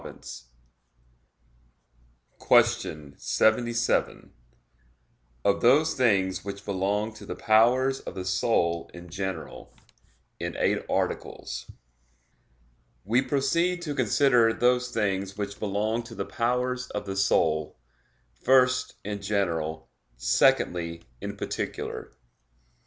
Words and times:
_______________________QUESTION 2.39 3.13
77 3.19 4.33
OF 5.45 5.61
THOSE 5.61 5.93
THINGS 5.93 6.43
WHICH 6.43 6.65
BELONG 6.65 7.13
TO 7.13 7.23
THE 7.27 7.35
POWERS 7.35 7.99
OF 7.99 8.15
THE 8.15 8.25
SOUL 8.25 8.89
IN 8.95 9.09
GENERAL 9.11 9.71
(In 10.39 10.57
Eight 10.57 10.83
Articles) 10.89 11.69
We 13.05 13.21
proceed 13.21 13.83
to 13.83 13.93
consider 13.93 14.51
those 14.53 14.89
things 14.89 15.37
which 15.37 15.59
belong 15.59 16.01
to 16.05 16.15
the 16.15 16.25
powers 16.25 16.89
of 16.89 17.05
the 17.05 17.15
soul; 17.15 17.77
first, 18.33 18.95
in 19.05 19.21
general, 19.21 19.87
secondly, 20.17 21.03
in 21.21 21.37
particular. 21.37 22.11